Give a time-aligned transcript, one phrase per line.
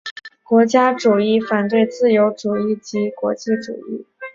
[0.41, 4.07] 国家主义反对自由主义及国际主义。